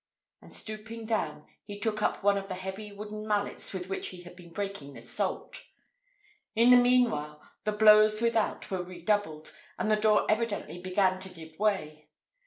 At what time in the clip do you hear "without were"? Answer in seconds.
8.19-8.81